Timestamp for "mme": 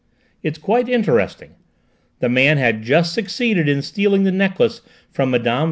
5.29-5.45